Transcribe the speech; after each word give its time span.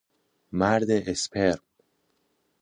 مرد 0.51 0.89
اسپرم 0.91 1.59